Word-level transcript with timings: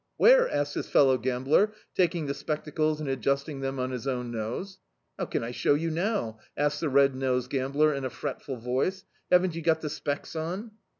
"Where?" 0.17 0.49
asks 0.49 0.73
his 0.73 0.89
fellow 0.89 1.19
gambler, 1.19 1.73
taking 1.93 2.25
the 2.25 2.33
spectacles 2.33 2.99
and 2.99 3.07
adjusting 3.07 3.59
them 3.59 3.77
on 3.77 3.91
his 3.91 4.07
own 4.07 4.31
nose. 4.31 4.79
"How 5.19 5.25
can 5.25 5.43
I 5.43 5.51
show 5.51 5.75
you 5.75 5.91
now?" 5.91 6.39
asks 6.57 6.79
the 6.79 6.89
red 6.89 7.13
nosed 7.13 7.51
gambler, 7.51 7.93
in 7.93 8.03
a 8.03 8.09
fretful 8.09 8.57
voice, 8.57 9.03
"haven't 9.31 9.53
you 9.53 9.61
got 9.61 9.81
the 9.81 9.91
specs 9.91 10.35
on?" 10.35 10.71